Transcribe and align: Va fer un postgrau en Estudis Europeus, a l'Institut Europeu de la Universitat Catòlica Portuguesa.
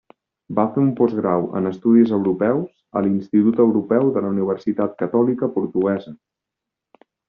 Va 0.59 0.63
fer 0.77 0.79
un 0.83 0.87
postgrau 0.99 1.45
en 1.59 1.71
Estudis 1.73 2.15
Europeus, 2.19 2.73
a 2.97 3.05
l'Institut 3.09 3.63
Europeu 3.69 4.13
de 4.19 4.27
la 4.27 4.35
Universitat 4.35 4.99
Catòlica 5.05 5.55
Portuguesa. 5.59 6.21